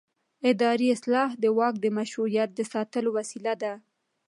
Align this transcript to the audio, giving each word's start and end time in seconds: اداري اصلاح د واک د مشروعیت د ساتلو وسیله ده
اداري 0.51 0.87
اصلاح 0.95 1.29
د 1.43 1.45
واک 1.57 1.75
د 1.81 1.85
مشروعیت 1.97 2.49
د 2.55 2.59
ساتلو 2.73 3.09
وسیله 3.17 3.53
ده 3.61 3.73